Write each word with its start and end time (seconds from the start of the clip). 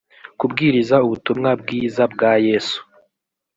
kubwiriza 0.39 0.95
ubutumwa 1.05 1.49
bwiza 1.61 2.03
bwa 2.13 2.31
yesu 2.47 2.79